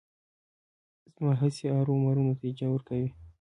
[1.13, 3.09] زما هڅې ارومرو نتیجه ورکوي.